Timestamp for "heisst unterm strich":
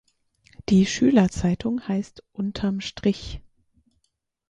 1.87-3.39